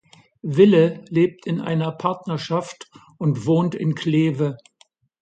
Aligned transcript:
Wille 0.41 1.05
lebt 1.09 1.45
in 1.45 1.61
einer 1.61 1.91
Partnerschaft 1.91 2.89
und 3.19 3.45
wohnt 3.45 3.75
in 3.75 3.93
Kleve. 3.93 4.57